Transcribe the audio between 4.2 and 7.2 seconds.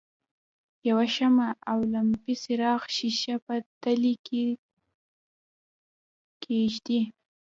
کې کیږدئ.